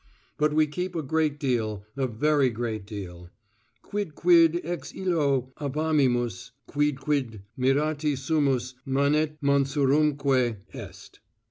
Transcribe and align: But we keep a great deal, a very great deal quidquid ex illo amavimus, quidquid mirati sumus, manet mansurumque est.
But 0.39 0.51
we 0.51 0.65
keep 0.65 0.95
a 0.95 1.03
great 1.03 1.39
deal, 1.39 1.85
a 1.95 2.07
very 2.07 2.49
great 2.49 2.87
deal 2.87 3.29
quidquid 3.83 4.61
ex 4.63 4.91
illo 4.95 5.53
amavimus, 5.57 6.49
quidquid 6.67 7.41
mirati 7.55 8.17
sumus, 8.17 8.73
manet 8.83 9.39
mansurumque 9.43 10.57
est. 10.73 11.19